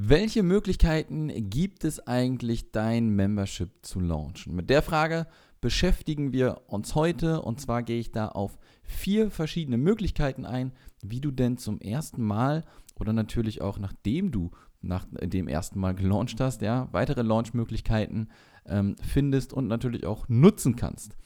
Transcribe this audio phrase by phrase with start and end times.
[0.00, 4.54] Welche Möglichkeiten gibt es eigentlich, dein Membership zu launchen?
[4.54, 5.26] Mit der Frage
[5.60, 10.70] beschäftigen wir uns heute und zwar gehe ich da auf vier verschiedene Möglichkeiten ein,
[11.02, 12.64] wie du denn zum ersten Mal
[12.94, 18.30] oder natürlich auch nachdem du nach dem ersten Mal gelauncht hast, ja, weitere Launchmöglichkeiten
[18.66, 21.16] ähm, findest und natürlich auch nutzen kannst.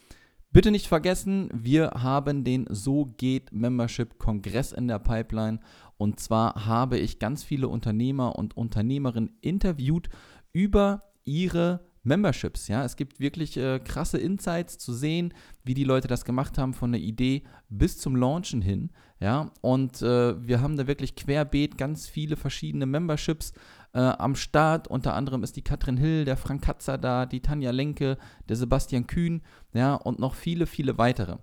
[0.50, 5.60] Bitte nicht vergessen, wir haben den So geht Membership Kongress in der Pipeline
[6.02, 10.08] und zwar habe ich ganz viele Unternehmer und Unternehmerinnen interviewt
[10.52, 12.66] über ihre Memberships.
[12.66, 16.74] Ja, es gibt wirklich äh, krasse Insights zu sehen, wie die Leute das gemacht haben
[16.74, 18.90] von der Idee bis zum Launchen hin.
[19.20, 23.52] Ja, und äh, wir haben da wirklich querbeet ganz viele verschiedene Memberships
[23.92, 24.88] äh, am Start.
[24.88, 29.06] Unter anderem ist die Katrin Hill, der Frank Katzer da, die Tanja Lenke, der Sebastian
[29.06, 29.40] Kühn,
[29.72, 31.36] ja, und noch viele, viele weitere.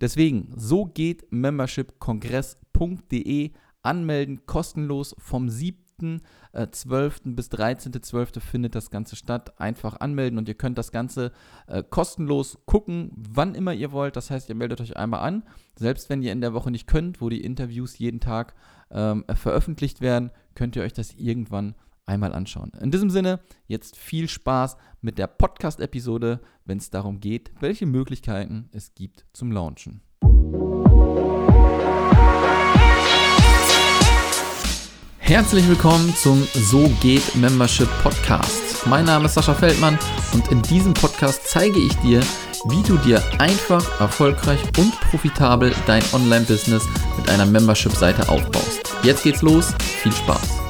[0.00, 3.50] Deswegen, so geht membershipkongress.de
[3.84, 6.16] anmelden, kostenlos vom 7.12.
[6.52, 8.40] Äh, bis 13.12.
[8.40, 9.60] findet das Ganze statt.
[9.60, 11.32] Einfach anmelden und ihr könnt das Ganze
[11.66, 14.16] äh, kostenlos gucken, wann immer ihr wollt.
[14.16, 15.44] Das heißt, ihr meldet euch einmal an.
[15.76, 18.54] Selbst wenn ihr in der Woche nicht könnt, wo die Interviews jeden Tag
[18.90, 21.74] ähm, veröffentlicht werden, könnt ihr euch das irgendwann
[22.06, 22.72] einmal anschauen.
[22.80, 28.68] In diesem Sinne, jetzt viel Spaß mit der Podcast-Episode, wenn es darum geht, welche Möglichkeiten
[28.72, 30.02] es gibt zum Launchen.
[35.26, 38.86] Herzlich willkommen zum So geht Membership Podcast.
[38.86, 39.98] Mein Name ist Sascha Feldmann
[40.34, 42.20] und in diesem Podcast zeige ich dir,
[42.66, 46.86] wie du dir einfach, erfolgreich und profitabel dein Online-Business
[47.16, 48.94] mit einer Membership-Seite aufbaust.
[49.02, 50.60] Jetzt geht's los, viel Spaß!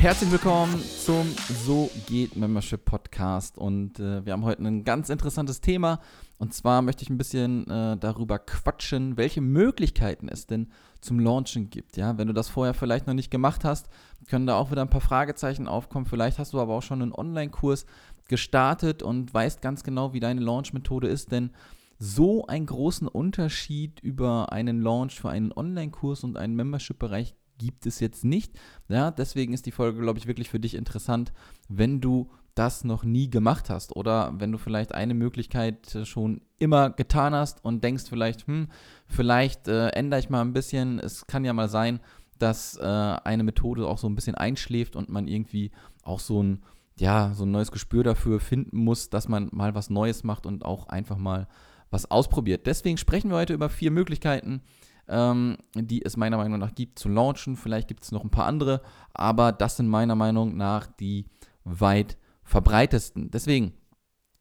[0.00, 1.32] Herzlich willkommen zum
[1.64, 6.00] So geht Membership Podcast und äh, wir haben heute ein ganz interessantes Thema
[6.40, 10.68] und zwar möchte ich ein bisschen äh, darüber quatschen, welche Möglichkeiten es denn
[11.02, 11.98] zum Launchen gibt.
[11.98, 13.90] Ja, wenn du das vorher vielleicht noch nicht gemacht hast,
[14.26, 16.06] können da auch wieder ein paar Fragezeichen aufkommen.
[16.06, 17.84] Vielleicht hast du aber auch schon einen Online-Kurs
[18.26, 21.50] gestartet und weißt ganz genau, wie deine Launch-Methode ist, denn
[21.98, 28.00] so einen großen Unterschied über einen Launch für einen Online-Kurs und einen Membership-Bereich gibt es
[28.00, 28.58] jetzt nicht.
[28.88, 31.34] Ja, deswegen ist die Folge, glaube ich, wirklich für dich interessant,
[31.68, 36.90] wenn du das noch nie gemacht hast oder wenn du vielleicht eine Möglichkeit schon immer
[36.90, 38.68] getan hast und denkst vielleicht, hm,
[39.06, 40.98] vielleicht äh, ändere ich mal ein bisschen.
[40.98, 42.00] Es kann ja mal sein,
[42.38, 45.70] dass äh, eine Methode auch so ein bisschen einschläft und man irgendwie
[46.02, 46.62] auch so ein
[47.00, 50.66] ja, so ein neues Gespür dafür finden muss, dass man mal was Neues macht und
[50.66, 51.48] auch einfach mal
[51.90, 52.66] was ausprobiert.
[52.66, 54.60] Deswegen sprechen wir heute über vier Möglichkeiten,
[55.08, 57.56] ähm, die es meiner Meinung nach gibt zu launchen.
[57.56, 58.82] Vielleicht gibt es noch ein paar andere,
[59.14, 61.24] aber das sind meiner Meinung nach die
[61.64, 62.18] weit
[62.50, 63.30] verbreitesten.
[63.30, 63.74] Deswegen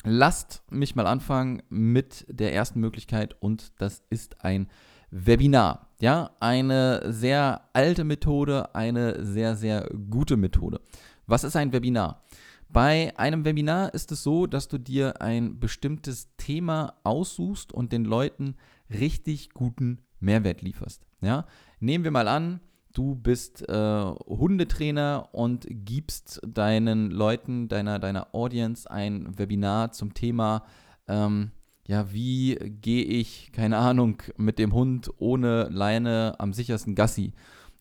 [0.04, 4.68] lasst mich mal anfangen mit der ersten Möglichkeit und das ist ein
[5.12, 5.90] Webinar.
[6.00, 10.82] Ja, eine sehr alte Methode, eine sehr, sehr gute Methode.
[11.28, 12.24] Was ist ein Webinar?
[12.68, 18.06] Bei einem Webinar ist es so, dass du dir ein bestimmtes Thema aussuchst und den
[18.06, 18.56] Leuten
[18.90, 21.06] richtig guten Mehrwert lieferst.
[21.22, 21.46] Ja?
[21.80, 22.60] Nehmen wir mal an,
[23.00, 30.66] du bist äh, Hundetrainer und gibst deinen Leuten, deiner, deiner Audience ein Webinar zum Thema,
[31.08, 31.52] ähm,
[31.88, 37.32] ja, wie gehe ich, keine Ahnung, mit dem Hund ohne Leine am sichersten Gassi.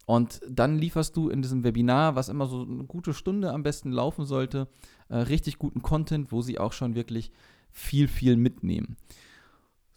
[0.07, 3.91] Und dann lieferst du in diesem Webinar, was immer so eine gute Stunde am besten
[3.91, 4.69] laufen sollte,
[5.09, 7.33] äh, richtig guten Content, wo sie auch schon wirklich
[7.73, 8.97] viel, viel mitnehmen.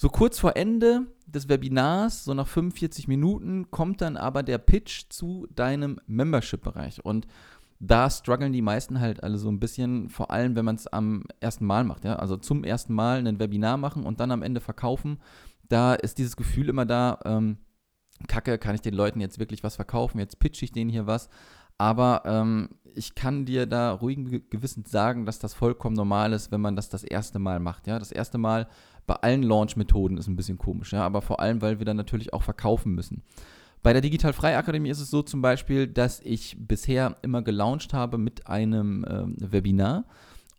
[0.02, 5.04] So kurz vor Ende des Webinars, so nach 45 Minuten, kommt dann aber der Pitch
[5.10, 7.06] zu deinem Membership-Bereich.
[7.06, 7.28] Und
[7.80, 11.26] da strugglen die meisten halt alle so ein bisschen, vor allem wenn man es am
[11.40, 12.04] ersten Mal macht.
[12.04, 12.16] Ja?
[12.16, 15.20] Also zum ersten Mal ein Webinar machen und dann am Ende verkaufen.
[15.70, 17.58] Da ist dieses Gefühl immer da, ähm,
[18.28, 20.18] Kacke, kann ich den Leuten jetzt wirklich was verkaufen?
[20.18, 21.30] Jetzt pitch ich denen hier was.
[21.78, 26.62] Aber ähm, ich kann dir da ruhigen Gewissens sagen, dass das vollkommen normal ist, wenn
[26.62, 27.86] man das das erste Mal macht.
[27.86, 28.68] Ja, das erste Mal
[29.08, 32.34] bei allen Launch-Methoden ist ein bisschen komisch, ja, aber vor allem, weil wir dann natürlich
[32.34, 33.24] auch verkaufen müssen.
[33.84, 37.94] Bei der Digital Frei Akademie ist es so zum Beispiel, dass ich bisher immer gelauncht
[37.94, 40.06] habe mit einem ähm, Webinar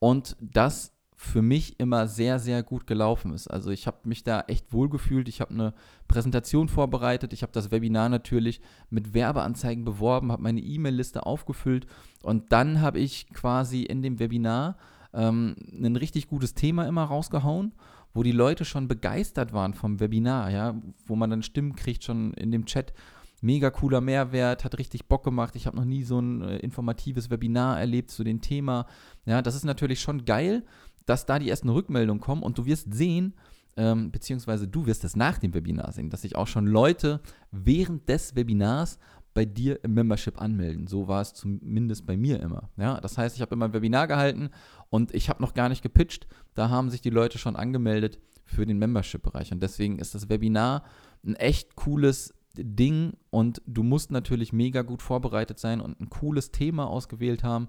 [0.00, 0.92] und das
[1.22, 3.46] für mich immer sehr, sehr gut gelaufen ist.
[3.46, 5.28] Also ich habe mich da echt wohl gefühlt.
[5.28, 5.72] Ich habe eine
[6.08, 7.32] Präsentation vorbereitet.
[7.32, 8.60] Ich habe das Webinar natürlich
[8.90, 11.86] mit Werbeanzeigen beworben, habe meine E-Mail-Liste aufgefüllt
[12.24, 14.76] und dann habe ich quasi in dem Webinar
[15.14, 17.72] ähm, ein richtig gutes Thema immer rausgehauen
[18.14, 20.74] wo die Leute schon begeistert waren vom Webinar, ja,
[21.06, 22.92] wo man dann Stimmen kriegt schon in dem Chat.
[23.40, 25.56] Mega cooler Mehrwert, hat richtig Bock gemacht.
[25.56, 28.86] Ich habe noch nie so ein äh, informatives Webinar erlebt zu dem Thema.
[29.24, 30.64] Ja, das ist natürlich schon geil,
[31.06, 33.34] dass da die ersten Rückmeldungen kommen und du wirst sehen,
[33.76, 37.20] ähm, beziehungsweise du wirst es nach dem Webinar sehen, dass sich auch schon Leute
[37.50, 38.98] während des Webinars
[39.34, 40.86] bei dir im Membership anmelden.
[40.86, 42.70] So war es zumindest bei mir immer.
[42.76, 44.50] Ja, das heißt, ich habe immer ein Webinar gehalten
[44.90, 46.26] und ich habe noch gar nicht gepitcht.
[46.54, 49.52] Da haben sich die Leute schon angemeldet für den Membership-Bereich.
[49.52, 50.84] Und deswegen ist das Webinar
[51.24, 56.50] ein echt cooles Ding und du musst natürlich mega gut vorbereitet sein und ein cooles
[56.50, 57.68] Thema ausgewählt haben,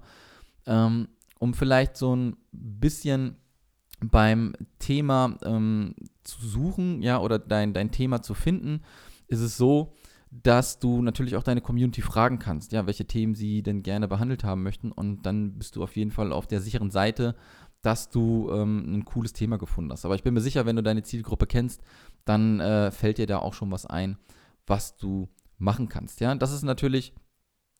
[0.66, 1.08] ähm,
[1.38, 3.36] um vielleicht so ein bisschen
[4.00, 8.82] beim Thema ähm, zu suchen, ja, oder dein, dein Thema zu finden,
[9.28, 9.94] ist es so,
[10.42, 14.42] dass du natürlich auch deine Community fragen kannst, ja, welche Themen sie denn gerne behandelt
[14.42, 14.90] haben möchten.
[14.90, 17.36] Und dann bist du auf jeden Fall auf der sicheren Seite,
[17.82, 20.04] dass du ähm, ein cooles Thema gefunden hast.
[20.04, 21.82] Aber ich bin mir sicher, wenn du deine Zielgruppe kennst,
[22.24, 24.18] dann äh, fällt dir da auch schon was ein,
[24.66, 25.28] was du
[25.58, 26.20] machen kannst.
[26.20, 27.12] Ja, das ist natürlich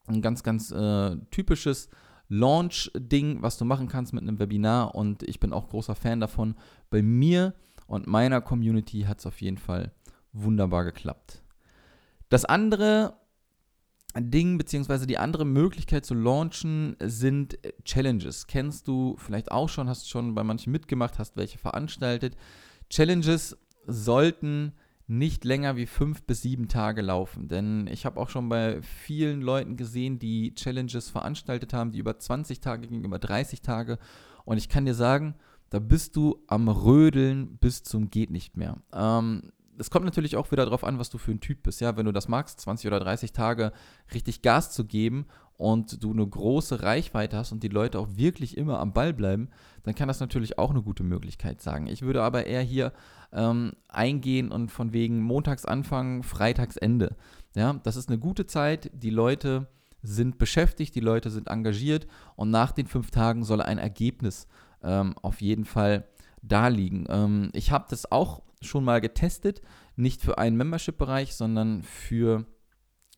[0.07, 1.89] ein ganz, ganz äh, typisches
[2.29, 4.95] Launch-Ding, was du machen kannst mit einem Webinar.
[4.95, 6.55] Und ich bin auch großer Fan davon.
[6.91, 7.55] Bei mir
[7.87, 9.93] und meiner Community hat es auf jeden Fall
[10.33, 11.44] wunderbar geklappt.
[12.35, 13.21] Das andere
[14.19, 18.49] Ding, beziehungsweise die andere Möglichkeit zu launchen, sind Challenges.
[18.49, 22.37] Kennst du vielleicht auch schon, hast schon bei manchen mitgemacht, hast welche veranstaltet.
[22.91, 24.73] Challenges sollten
[25.07, 27.47] nicht länger wie fünf bis sieben Tage laufen.
[27.47, 32.19] Denn ich habe auch schon bei vielen Leuten gesehen, die Challenges veranstaltet haben, die über
[32.19, 33.97] 20 Tage gingen, über 30 Tage.
[34.45, 35.37] Und ich kann dir sagen,
[35.71, 38.83] da bist du am Rödeln bis zum geht nicht mehr.
[38.93, 41.81] Ähm, es kommt natürlich auch wieder darauf an, was du für ein Typ bist.
[41.81, 43.73] Ja, wenn du das magst, 20 oder 30 Tage
[44.13, 45.27] richtig Gas zu geben
[45.57, 49.49] und du eine große Reichweite hast und die Leute auch wirklich immer am Ball bleiben,
[49.83, 51.87] dann kann das natürlich auch eine gute Möglichkeit sein.
[51.87, 52.93] Ich würde aber eher hier
[53.33, 57.17] ähm, eingehen und von wegen montags anfangen, freitags Ende.
[57.55, 58.91] Ja, das ist eine gute Zeit.
[58.95, 59.69] Die Leute
[60.03, 62.07] sind beschäftigt, die Leute sind engagiert
[62.37, 64.47] und nach den fünf Tagen soll ein Ergebnis
[64.83, 66.07] ähm, auf jeden Fall
[66.43, 67.07] da liegen.
[67.09, 69.63] Ähm, ich habe das auch schon mal getestet,
[69.97, 72.47] nicht für einen Membership-Bereich, sondern für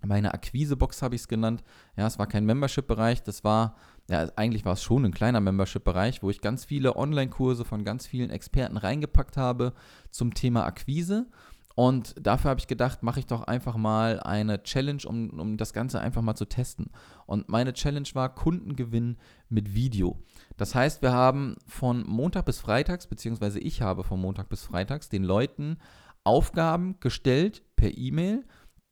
[0.04, 1.62] meine Akquise-Box habe ich es genannt.
[1.96, 3.76] Ja, es war kein Membership-Bereich, das war,
[4.10, 8.06] ja, eigentlich war es schon ein kleiner Membership-Bereich, wo ich ganz viele Online-Kurse von ganz
[8.06, 9.72] vielen Experten reingepackt habe
[10.10, 11.28] zum Thema Akquise.
[11.76, 15.74] Und dafür habe ich gedacht, mache ich doch einfach mal eine Challenge, um, um das
[15.74, 16.90] Ganze einfach mal zu testen.
[17.26, 19.18] Und meine Challenge war Kundengewinn
[19.50, 20.18] mit Video.
[20.56, 25.10] Das heißt, wir haben von Montag bis Freitags, beziehungsweise ich habe von Montag bis Freitags
[25.10, 25.76] den Leuten
[26.24, 28.46] Aufgaben gestellt per E-Mail,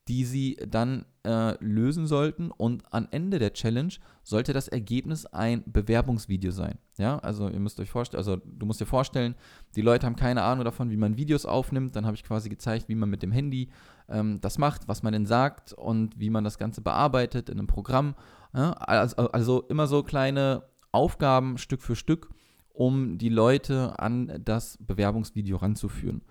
[0.08, 2.50] die sie dann äh, lösen sollten.
[2.50, 3.92] Und am Ende der Challenge
[4.22, 6.78] sollte das Ergebnis ein Bewerbungsvideo sein.
[6.98, 9.34] Ja, also ihr müsst euch vorstellen, also du musst dir vorstellen,
[9.74, 11.96] die Leute haben keine Ahnung davon, wie man Videos aufnimmt.
[11.96, 13.70] Dann habe ich quasi gezeigt, wie man mit dem Handy
[14.08, 17.66] ähm, das macht, was man denn sagt und wie man das Ganze bearbeitet in einem
[17.66, 18.14] Programm.
[18.54, 22.28] Ja, also, also immer so kleine Aufgaben Stück für Stück,
[22.68, 26.22] um die Leute an das Bewerbungsvideo ranzuführen.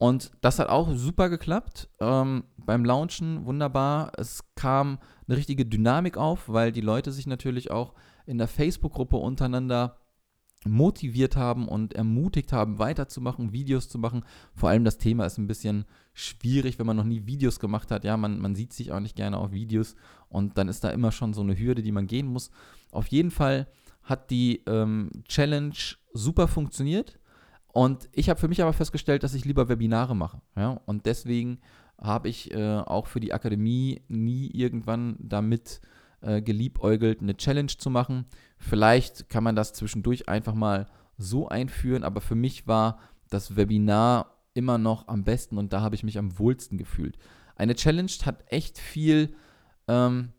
[0.00, 1.90] Und das hat auch super geklappt.
[2.00, 4.12] Ähm, beim Launchen wunderbar.
[4.16, 4.98] Es kam
[5.28, 7.92] eine richtige Dynamik auf, weil die Leute sich natürlich auch
[8.24, 9.98] in der Facebook-Gruppe untereinander
[10.64, 14.24] motiviert haben und ermutigt haben, weiterzumachen, Videos zu machen.
[14.54, 18.02] Vor allem das Thema ist ein bisschen schwierig, wenn man noch nie Videos gemacht hat.
[18.04, 19.96] Ja, man, man sieht sich auch nicht gerne auf Videos
[20.30, 22.50] und dann ist da immer schon so eine Hürde, die man gehen muss.
[22.90, 23.66] Auf jeden Fall
[24.02, 25.74] hat die ähm, Challenge
[26.14, 27.19] super funktioniert.
[27.72, 30.40] Und ich habe für mich aber festgestellt, dass ich lieber Webinare mache.
[30.56, 30.80] Ja?
[30.86, 31.60] Und deswegen
[32.00, 35.80] habe ich äh, auch für die Akademie nie irgendwann damit
[36.22, 38.26] äh, geliebäugelt, eine Challenge zu machen.
[38.58, 40.86] Vielleicht kann man das zwischendurch einfach mal
[41.16, 42.98] so einführen, aber für mich war
[43.28, 47.16] das Webinar immer noch am besten und da habe ich mich am wohlsten gefühlt.
[47.56, 49.34] Eine Challenge hat echt viel,
[49.86, 50.32] ähm,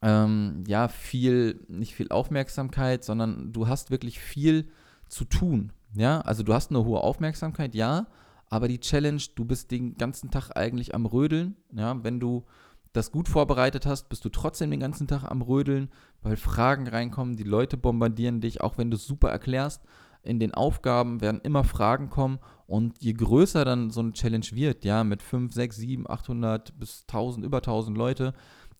[0.00, 4.70] ähm, ja, viel, nicht viel Aufmerksamkeit, sondern du hast wirklich viel
[5.08, 5.72] zu tun.
[5.94, 8.06] Ja, also du hast eine hohe Aufmerksamkeit, ja,
[8.48, 11.56] aber die Challenge, du bist den ganzen Tag eigentlich am Rödeln.
[11.72, 12.44] Ja, wenn du
[12.92, 15.90] das gut vorbereitet hast, bist du trotzdem den ganzen Tag am Rödeln,
[16.22, 19.82] weil Fragen reinkommen, die Leute bombardieren dich, auch wenn du es super erklärst.
[20.22, 24.84] In den Aufgaben werden immer Fragen kommen und je größer dann so eine Challenge wird,
[24.84, 28.34] ja, mit 5, 6, 7, 800 bis 1000, über 1000 Leute,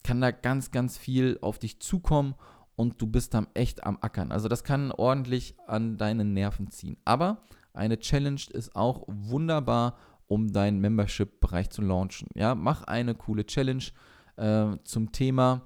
[0.04, 2.34] kann da ganz, ganz viel auf dich zukommen
[2.76, 4.32] und du bist dann echt am Ackern.
[4.32, 6.96] Also das kann ordentlich an deinen Nerven ziehen.
[7.04, 7.42] Aber
[7.74, 12.28] eine Challenge ist auch wunderbar, um deinen Membership-Bereich zu launchen.
[12.34, 13.84] Ja, mach eine coole Challenge
[14.36, 15.62] äh, zum Thema,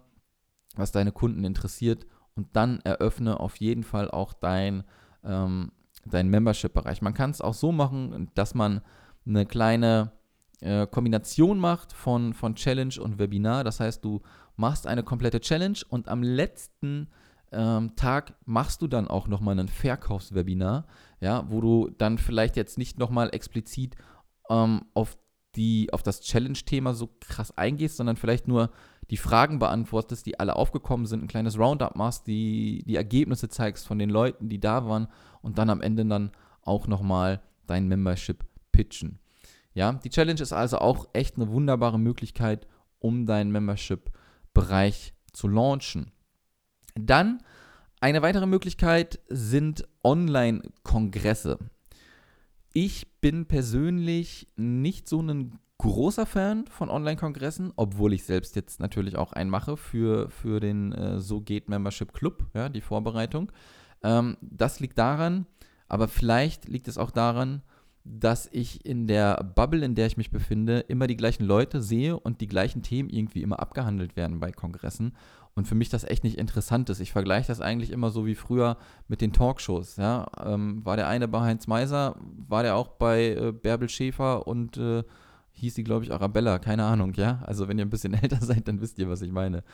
[0.75, 4.85] was deine Kunden interessiert und dann eröffne auf jeden Fall auch dein,
[5.25, 5.73] ähm,
[6.05, 7.03] dein Membership-Bereich.
[7.03, 8.81] Man kann es auch so machen, dass man
[9.25, 10.13] eine kleine
[10.61, 13.65] äh, Kombination macht von, von Challenge und Webinar.
[13.65, 14.21] Das heißt, du
[14.57, 17.09] machst eine komplette Challenge und am letzten
[17.53, 20.87] ähm, Tag machst du dann auch nochmal ein Verkaufswebinar,
[21.21, 23.97] ja, wo du dann vielleicht jetzt nicht nochmal explizit
[24.51, 25.17] ähm, auf,
[25.55, 28.71] die, auf das Challenge-Thema so krass eingehst, sondern vielleicht nur
[29.11, 33.87] die Fragen beantwortest, die alle aufgekommen sind, ein kleines Roundup machst, die, die Ergebnisse zeigst
[33.87, 35.07] von den Leuten, die da waren
[35.43, 36.33] und dann am Ende dann
[36.63, 39.21] auch nochmal dein Membership pitchen.
[39.75, 42.67] Ja, die Challenge ist also auch echt eine wunderbare Möglichkeit,
[42.99, 43.53] um deinen
[44.57, 46.13] Membership-Bereich zu launchen.
[46.95, 47.43] Dann
[48.01, 51.59] eine weitere Möglichkeit sind Online-Kongresse.
[52.73, 59.17] Ich bin persönlich nicht so ein großer Fan von Online-Kongressen, obwohl ich selbst jetzt natürlich
[59.17, 63.53] auch einen mache für, für den äh, So geht Membership Club, ja, die Vorbereitung.
[64.03, 65.47] Ähm, das liegt daran,
[65.89, 67.63] aber vielleicht liegt es auch daran,
[68.09, 72.19] dass ich in der Bubble, in der ich mich befinde, immer die gleichen Leute sehe
[72.19, 75.13] und die gleichen Themen irgendwie immer abgehandelt werden bei Kongressen
[75.55, 77.01] und für mich das echt nicht interessant ist.
[77.01, 78.77] Ich vergleiche das eigentlich immer so wie früher
[79.09, 79.97] mit den Talkshows.
[79.97, 80.27] Ja?
[80.45, 82.15] Ähm, war der eine bei Heinz Meiser,
[82.47, 85.03] war der auch bei äh, Bärbel Schäfer und äh,
[85.53, 87.43] hieß die, glaube ich, Arabella, keine Ahnung, ja.
[87.47, 89.65] Also wenn ihr ein bisschen älter seid, dann wisst ihr, was ich meine.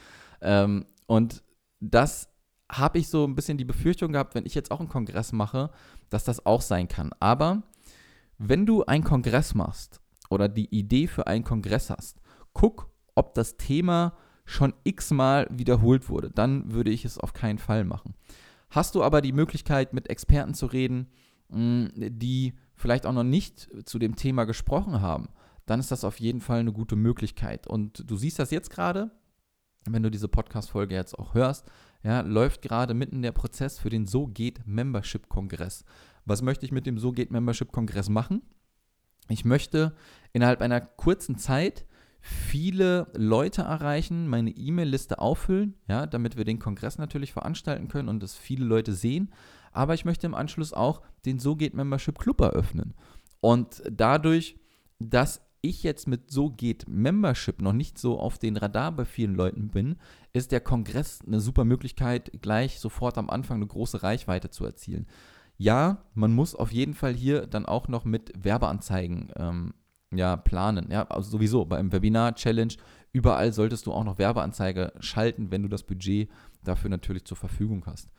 [0.41, 1.43] Ähm, und
[1.81, 2.29] das
[2.71, 5.71] habe ich so ein bisschen die Befürchtung gehabt, wenn ich jetzt auch einen Kongress mache,
[6.09, 7.11] dass das auch sein kann.
[7.19, 7.65] Aber
[8.49, 12.21] wenn du einen Kongress machst oder die Idee für einen Kongress hast,
[12.53, 17.85] guck, ob das Thema schon x-mal wiederholt wurde, dann würde ich es auf keinen Fall
[17.85, 18.15] machen.
[18.71, 21.09] Hast du aber die Möglichkeit, mit Experten zu reden,
[21.49, 25.29] mm, die vielleicht auch noch nicht zu dem Thema gesprochen haben,
[25.67, 27.67] dann ist das auf jeden Fall eine gute Möglichkeit.
[27.67, 29.13] Und du siehst das jetzt gerade,
[29.85, 31.71] wenn du diese Podcast-Folge jetzt auch hörst,
[32.03, 35.85] ja, läuft gerade mitten der Prozess für den So geht Membership-Kongress.
[36.25, 38.43] Was möchte ich mit dem So geht Membership-Kongress machen?
[39.29, 39.95] Ich möchte
[40.33, 41.87] innerhalb einer kurzen Zeit
[42.21, 48.23] viele Leute erreichen, meine E-Mail-Liste auffüllen, ja, damit wir den Kongress natürlich veranstalten können und
[48.23, 49.33] das viele Leute sehen.
[49.73, 52.95] Aber ich möchte im Anschluss auch den So geht Membership Club eröffnen.
[53.41, 54.57] Und dadurch,
[55.01, 59.35] dass ich jetzt mit So geht Membership noch nicht so auf den Radar bei vielen
[59.35, 59.97] Leuten bin,
[60.33, 65.07] ist der Kongress eine super Möglichkeit, gleich sofort am Anfang eine große Reichweite zu erzielen.
[65.63, 69.75] Ja, man muss auf jeden Fall hier dann auch noch mit Werbeanzeigen ähm,
[70.13, 70.91] ja, planen.
[70.91, 72.75] Ja, also sowieso beim Webinar-Challenge,
[73.13, 76.29] überall solltest du auch noch Werbeanzeige schalten, wenn du das Budget
[76.65, 78.11] dafür natürlich zur Verfügung hast.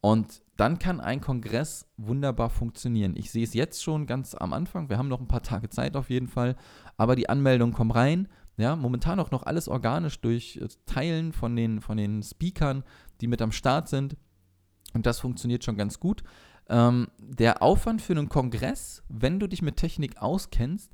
[0.00, 3.14] Und dann kann ein Kongress wunderbar funktionieren.
[3.16, 4.88] Ich sehe es jetzt schon ganz am Anfang.
[4.88, 6.56] Wir haben noch ein paar Tage Zeit auf jeden Fall.
[6.96, 8.26] Aber die Anmeldungen kommen rein.
[8.56, 12.82] Ja, momentan auch noch alles organisch durch äh, Teilen von den, von den Speakern,
[13.20, 14.16] die mit am Start sind.
[14.92, 16.24] Und das funktioniert schon ganz gut.
[16.70, 20.92] Ähm, der Aufwand für einen Kongress, wenn du dich mit Technik auskennst,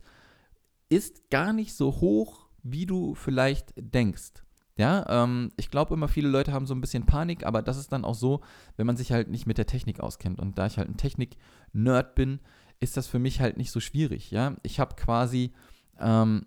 [0.88, 4.42] ist gar nicht so hoch, wie du vielleicht denkst.
[4.78, 7.92] Ja, ähm, ich glaube immer, viele Leute haben so ein bisschen Panik, aber das ist
[7.92, 8.40] dann auch so,
[8.76, 10.40] wenn man sich halt nicht mit der Technik auskennt.
[10.40, 12.40] Und da ich halt ein Technik-Nerd bin,
[12.80, 14.30] ist das für mich halt nicht so schwierig.
[14.30, 15.52] Ja, ich habe quasi
[15.98, 16.46] ähm,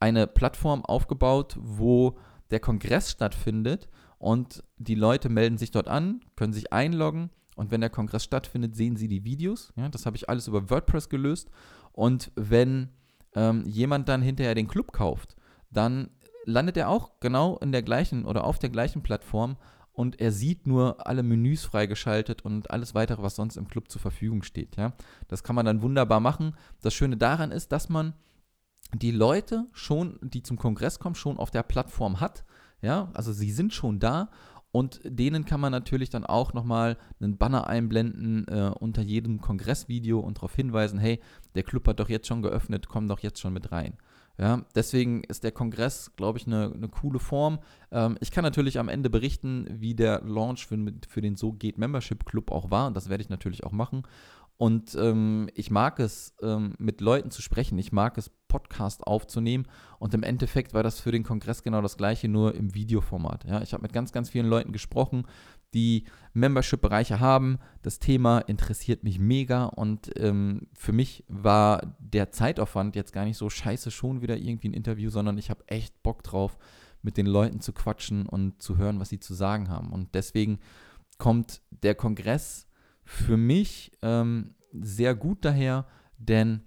[0.00, 2.18] eine Plattform aufgebaut, wo
[2.50, 3.88] der Kongress stattfindet
[4.18, 8.76] und die Leute melden sich dort an, können sich einloggen und wenn der Kongress stattfindet,
[8.76, 9.72] sehen sie die Videos.
[9.76, 11.50] Ja, das habe ich alles über WordPress gelöst.
[11.92, 12.88] Und wenn
[13.34, 15.36] ähm, jemand dann hinterher den Club kauft,
[15.70, 16.10] dann
[16.44, 19.56] landet er auch genau in der gleichen oder auf der gleichen Plattform
[19.92, 24.00] und er sieht nur alle Menüs freigeschaltet und alles weitere, was sonst im Club zur
[24.00, 24.76] Verfügung steht.
[24.76, 24.94] Ja?
[25.28, 26.56] Das kann man dann wunderbar machen.
[26.80, 28.14] Das Schöne daran ist, dass man
[28.94, 32.44] die Leute schon, die zum Kongress kommen, schon auf der Plattform hat.
[32.80, 34.28] Ja, also sie sind schon da
[34.72, 40.18] und denen kann man natürlich dann auch nochmal einen Banner einblenden äh, unter jedem Kongressvideo
[40.18, 41.20] und darauf hinweisen, hey,
[41.54, 43.98] der Club hat doch jetzt schon geöffnet, komm doch jetzt schon mit rein.
[44.38, 47.58] Ja, deswegen ist der Kongress, glaube ich, eine, eine coole Form.
[47.90, 51.76] Ähm, ich kann natürlich am Ende berichten, wie der Launch für, für den So geht
[51.76, 52.86] Membership Club auch war.
[52.86, 54.04] Und das werde ich natürlich auch machen.
[54.62, 57.76] Und ähm, ich mag es, ähm, mit Leuten zu sprechen.
[57.78, 59.66] Ich mag es, Podcast aufzunehmen.
[59.98, 63.42] Und im Endeffekt war das für den Kongress genau das gleiche, nur im Videoformat.
[63.42, 65.26] Ja, ich habe mit ganz, ganz vielen Leuten gesprochen,
[65.74, 66.04] die
[66.34, 67.58] Membership-Bereiche haben.
[67.82, 73.38] Das Thema interessiert mich mega und ähm, für mich war der Zeitaufwand jetzt gar nicht
[73.38, 76.56] so scheiße, schon wieder irgendwie ein Interview, sondern ich habe echt Bock drauf,
[77.02, 79.90] mit den Leuten zu quatschen und zu hören, was sie zu sagen haben.
[79.90, 80.60] Und deswegen
[81.18, 82.68] kommt der Kongress
[83.04, 85.86] für mich ähm, sehr gut daher,
[86.18, 86.62] denn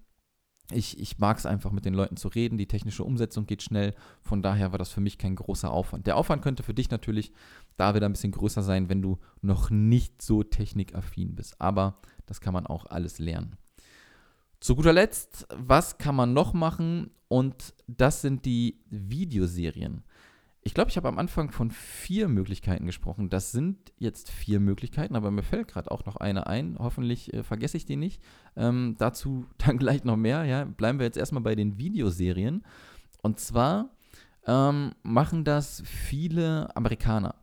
[0.72, 2.58] ich, ich mag es einfach, mit den Leuten zu reden.
[2.58, 3.94] Die technische Umsetzung geht schnell.
[4.22, 6.08] Von daher war das für mich kein großer Aufwand.
[6.08, 7.32] Der Aufwand könnte für dich natürlich
[7.78, 11.62] da wieder ein bisschen größer sein, wenn du noch nicht so technikaffin bist.
[11.62, 13.58] Aber das kann man auch alles lernen.
[14.60, 17.12] Zu guter Letzt, was kann man noch machen?
[17.28, 20.04] Und das sind die Videoserien.
[20.68, 23.30] Ich glaube, ich habe am Anfang von vier Möglichkeiten gesprochen.
[23.30, 26.76] Das sind jetzt vier Möglichkeiten, aber mir fällt gerade auch noch eine ein.
[26.80, 28.20] Hoffentlich äh, vergesse ich die nicht.
[28.56, 30.44] Ähm, dazu dann gleich noch mehr.
[30.44, 30.66] Ja.
[30.66, 32.66] Bleiben wir jetzt erstmal bei den Videoserien.
[33.22, 33.92] Und zwar
[34.48, 37.36] ähm, machen das viele Amerikaner.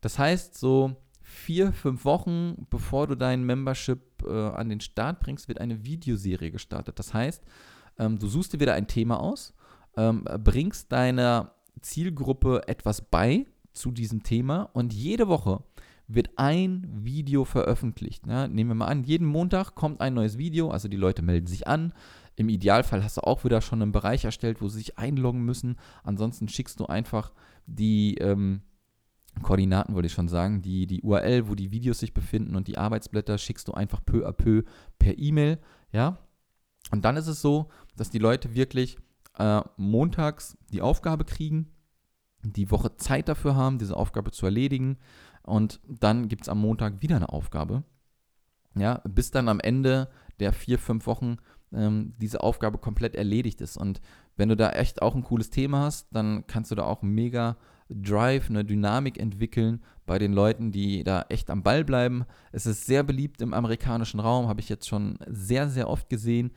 [0.00, 5.48] Das heißt, so vier, fünf Wochen bevor du dein Membership äh, an den Start bringst,
[5.48, 7.00] wird eine Videoserie gestartet.
[7.00, 7.42] Das heißt,
[7.98, 9.54] ähm, du suchst dir wieder ein Thema aus,
[9.96, 15.62] ähm, bringst deiner Zielgruppe etwas bei zu diesem Thema und jede Woche
[16.08, 18.26] wird ein Video veröffentlicht.
[18.26, 21.46] Ja, nehmen wir mal an, jeden Montag kommt ein neues Video, also die Leute melden
[21.46, 21.92] sich an.
[22.36, 25.76] Im Idealfall hast du auch wieder schon einen Bereich erstellt, wo sie sich einloggen müssen.
[26.02, 27.32] Ansonsten schickst du einfach
[27.66, 28.62] die ähm,
[29.42, 32.78] Koordinaten, wollte ich schon sagen, die, die URL, wo die Videos sich befinden und die
[32.78, 34.64] Arbeitsblätter schickst du einfach peu à peu
[34.98, 35.58] per E-Mail.
[35.92, 36.18] Ja,
[36.90, 38.98] und dann ist es so, dass die Leute wirklich
[39.38, 41.72] äh, montags die Aufgabe kriegen,
[42.42, 44.98] die Woche Zeit dafür haben, diese Aufgabe zu erledigen.
[45.42, 47.84] Und dann gibt es am Montag wieder eine Aufgabe.
[48.76, 50.08] Ja, bis dann am Ende
[50.38, 51.38] der vier, fünf Wochen
[51.72, 53.76] ähm, diese Aufgabe komplett erledigt ist.
[53.76, 54.00] Und
[54.36, 57.56] wenn du da echt auch ein cooles Thema hast, dann kannst du da auch mega
[57.88, 62.24] Drive, eine Dynamik entwickeln bei den Leuten, die da echt am Ball bleiben.
[62.52, 66.52] Es ist sehr beliebt im amerikanischen Raum, habe ich jetzt schon sehr, sehr oft gesehen.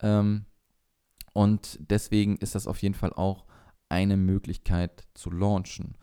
[0.00, 0.46] Ähm,
[1.38, 3.44] und deswegen ist das auf jeden Fall auch
[3.88, 5.96] eine Möglichkeit zu launchen.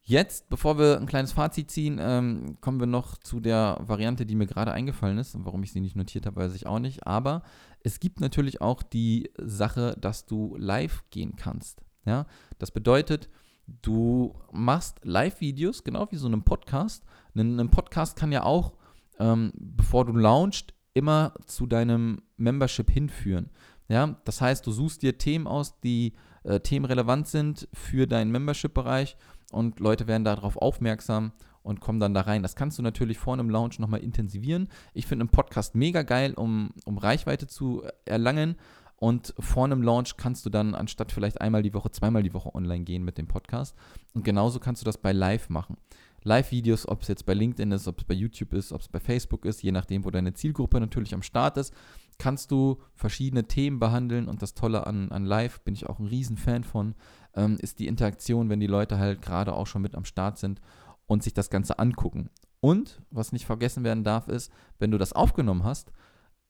[0.00, 4.36] Jetzt, bevor wir ein kleines Fazit ziehen, ähm, kommen wir noch zu der Variante, die
[4.36, 5.34] mir gerade eingefallen ist.
[5.34, 7.04] Und warum ich sie nicht notiert habe, weiß ich auch nicht.
[7.04, 7.42] Aber
[7.80, 11.82] es gibt natürlich auch die Sache, dass du live gehen kannst.
[12.06, 12.26] Ja?
[12.60, 13.28] Das bedeutet,
[13.66, 17.02] du machst Live-Videos, genau wie so einem Podcast.
[17.34, 18.74] Ein, ein Podcast kann ja auch,
[19.18, 23.50] ähm, bevor du launchst, immer zu deinem Membership hinführen.
[23.88, 26.14] Ja, das heißt, du suchst dir Themen aus, die
[26.44, 29.16] äh, themenrelevant sind für deinen Membership-Bereich
[29.52, 32.42] und Leute werden darauf aufmerksam und kommen dann da rein.
[32.42, 34.68] Das kannst du natürlich vor einem Launch nochmal intensivieren.
[34.92, 38.56] Ich finde einen Podcast mega geil, um, um Reichweite zu erlangen.
[38.96, 42.54] Und vor einem Launch kannst du dann anstatt vielleicht einmal die Woche, zweimal die Woche
[42.54, 43.74] online gehen mit dem Podcast.
[44.12, 45.76] Und genauso kannst du das bei Live machen.
[46.22, 49.00] Live-Videos, ob es jetzt bei LinkedIn ist, ob es bei YouTube ist, ob es bei
[49.00, 51.74] Facebook ist, je nachdem, wo deine Zielgruppe natürlich am Start ist,
[52.18, 54.28] kannst du verschiedene Themen behandeln.
[54.28, 56.94] Und das Tolle an, an Live, bin ich auch ein Riesenfan von,
[57.34, 60.60] ähm, ist die Interaktion, wenn die Leute halt gerade auch schon mit am Start sind
[61.06, 62.30] und sich das Ganze angucken.
[62.60, 65.92] Und was nicht vergessen werden darf, ist, wenn du das aufgenommen hast,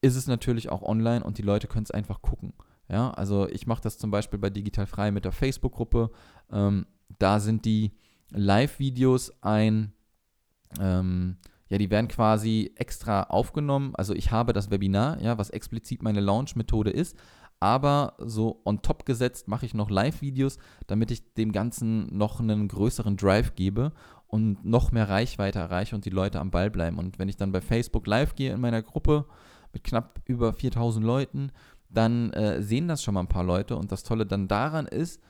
[0.01, 2.53] ist es natürlich auch online und die Leute können es einfach gucken.
[2.87, 6.11] Ja, also ich mache das zum Beispiel bei Digital Frei mit der Facebook-Gruppe.
[6.51, 6.85] Ähm,
[7.17, 7.91] da sind die
[8.29, 9.93] Live-Videos ein,
[10.79, 11.37] ähm,
[11.69, 13.95] ja, die werden quasi extra aufgenommen.
[13.95, 17.17] Also ich habe das Webinar, ja, was explizit meine Launch-Methode ist,
[17.59, 22.67] aber so on top gesetzt mache ich noch Live-Videos, damit ich dem Ganzen noch einen
[22.67, 23.93] größeren Drive gebe
[24.27, 26.99] und noch mehr Reichweite erreiche und die Leute am Ball bleiben.
[26.99, 29.25] Und wenn ich dann bei Facebook live gehe in meiner Gruppe
[29.73, 31.51] mit knapp über 4000 Leuten,
[31.89, 33.77] dann äh, sehen das schon mal ein paar Leute.
[33.77, 35.21] Und das Tolle dann daran ist,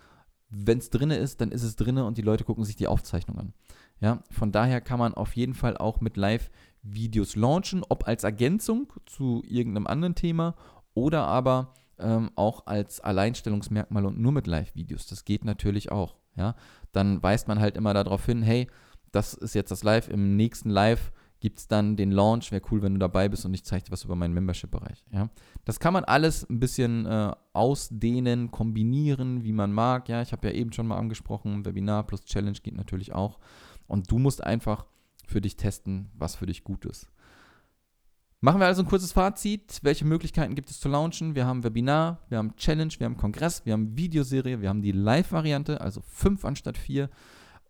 [0.50, 3.38] wenn es drinne ist, dann ist es drinne und die Leute gucken sich die Aufzeichnung
[3.38, 3.54] an.
[4.00, 8.92] Ja, von daher kann man auf jeden Fall auch mit Live-Videos launchen, ob als Ergänzung
[9.06, 10.56] zu irgendeinem anderen Thema
[10.94, 15.08] oder aber ähm, auch als Alleinstellungsmerkmal und nur mit Live-Videos.
[15.08, 16.16] Das geht natürlich auch.
[16.36, 16.56] Ja,
[16.92, 18.68] dann weist man halt immer darauf hin, hey,
[19.12, 20.10] das ist jetzt das Live.
[20.10, 22.52] Im nächsten Live gibt es dann den Launch.
[22.52, 25.06] Wäre cool, wenn du dabei bist und ich zeige dir was über meinen Membership-Bereich.
[25.12, 25.30] Ja?
[25.64, 30.10] Das kann man alles ein bisschen äh, ausdehnen, kombinieren, wie man mag.
[30.10, 33.40] Ja, ich habe ja eben schon mal angesprochen, Webinar plus Challenge geht natürlich auch.
[33.88, 34.86] Und du musst einfach
[35.28, 37.10] für dich testen, was für dich gut ist.
[38.42, 39.80] Machen wir also ein kurzes Fazit.
[39.82, 41.34] Welche Möglichkeiten gibt es zu launchen?
[41.34, 44.92] Wir haben Webinar, wir haben Challenge, wir haben Kongress, wir haben Videoserie, wir haben die
[44.92, 47.10] Live-Variante, also fünf anstatt vier.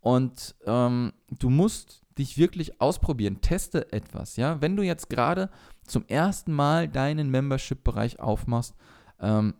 [0.00, 3.40] Und ähm, du musst dich wirklich ausprobieren.
[3.40, 4.36] Teste etwas.
[4.36, 4.60] Ja?
[4.60, 5.50] Wenn du jetzt gerade
[5.86, 8.74] zum ersten Mal deinen Membership-Bereich aufmachst,
[9.20, 9.54] ähm,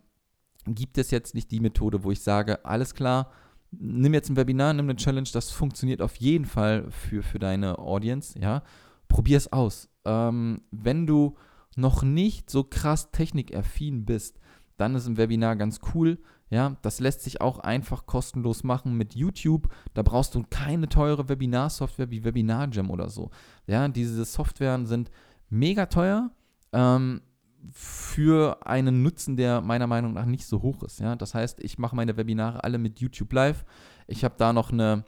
[0.65, 3.31] gibt es jetzt nicht die Methode, wo ich sage, alles klar,
[3.79, 7.79] nimm jetzt ein Webinar, nimm eine Challenge, das funktioniert auf jeden Fall für, für deine
[7.79, 8.63] Audience, ja.
[9.07, 9.89] Probier es aus.
[10.05, 11.37] Ähm, wenn du
[11.75, 14.39] noch nicht so krass technikaffin bist,
[14.77, 16.19] dann ist ein Webinar ganz cool.
[16.49, 19.67] Ja, das lässt sich auch einfach kostenlos machen mit YouTube.
[19.93, 23.31] Da brauchst du keine teure Webinar-Software wie WebinarJam oder so.
[23.65, 25.11] Ja, diese Softwaren sind
[25.49, 26.31] mega teuer
[26.71, 27.21] ähm,
[27.71, 30.99] für einen Nutzen, der meiner Meinung nach nicht so hoch ist.
[30.99, 33.65] Ja, das heißt, ich mache meine Webinare alle mit YouTube Live.
[34.07, 35.03] Ich habe da noch eine,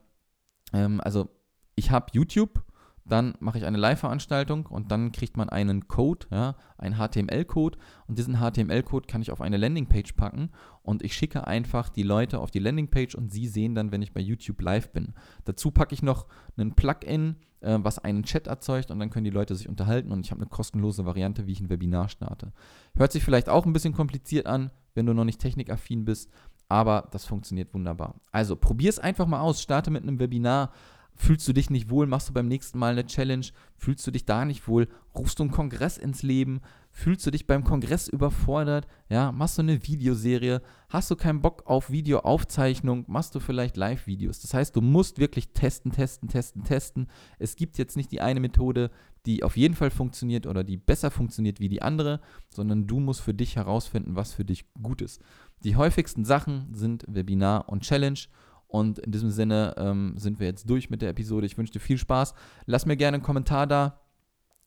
[0.74, 1.30] ähm, also
[1.76, 2.64] ich habe YouTube
[3.12, 8.18] dann mache ich eine Live-Veranstaltung und dann kriegt man einen Code, ja, einen HTML-Code und
[8.18, 10.50] diesen HTML-Code kann ich auf eine Landingpage packen
[10.84, 14.14] und ich schicke einfach die Leute auf die Landingpage und sie sehen dann, wenn ich
[14.14, 15.14] bei YouTube live bin.
[15.46, 19.32] Dazu packe ich noch einen Plugin, äh, was einen Chat erzeugt und dann können die
[19.32, 22.54] Leute sich unterhalten und ich habe eine kostenlose Variante, wie ich ein Webinar starte.
[22.96, 26.30] Hört sich vielleicht auch ein bisschen kompliziert an, wenn du noch nicht technikaffin bist,
[26.70, 28.22] aber das funktioniert wunderbar.
[28.32, 29.62] Also probier es einfach mal aus.
[29.62, 30.72] Starte mit einem Webinar.
[31.16, 33.46] Fühlst du dich nicht wohl, machst du beim nächsten Mal eine Challenge.
[33.76, 36.62] Fühlst du dich da nicht wohl, rufst du einen Kongress ins Leben.
[36.92, 38.88] Fühlst du dich beim Kongress überfordert?
[39.10, 40.62] Ja, machst du eine Videoserie?
[40.88, 43.04] Hast du keinen Bock auf Videoaufzeichnung?
[43.08, 44.40] Machst du vielleicht Live-Videos?
[44.40, 47.08] Das heißt, du musst wirklich testen, testen, testen, testen.
[47.38, 48.90] Es gibt jetzt nicht die eine Methode,
[49.26, 53.22] die auf jeden Fall funktioniert oder die besser funktioniert wie die andere, sondern du musst
[53.22, 55.22] für dich herausfinden, was für dich gut ist.
[55.64, 58.20] Die häufigsten Sachen sind Webinar und Challenge.
[58.70, 61.46] Und in diesem Sinne ähm, sind wir jetzt durch mit der Episode.
[61.46, 62.34] Ich wünsche dir viel Spaß.
[62.66, 64.00] Lass mir gerne einen Kommentar da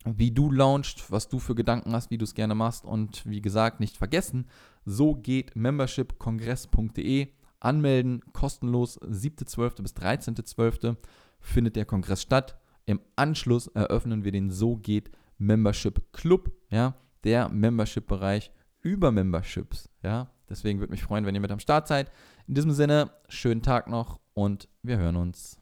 [0.04, 2.84] wie du launchst, was du für Gedanken hast, wie du es gerne machst.
[2.84, 4.46] Und wie gesagt, nicht vergessen,
[4.84, 7.28] so geht membershipkongress.de.
[7.60, 9.82] Anmelden, kostenlos, 7.12.
[9.82, 10.96] bis 13.12.
[11.38, 12.58] findet der Kongress statt.
[12.86, 20.30] Im Anschluss eröffnen wir den So geht Membership Club, ja, der Membership-Bereich über Memberships, ja.
[20.52, 22.10] Deswegen würde mich freuen, wenn ihr mit am Start seid.
[22.46, 25.61] In diesem Sinne, schönen Tag noch und wir hören uns.